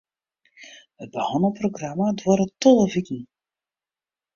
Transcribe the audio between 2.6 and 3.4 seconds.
tolve wiken.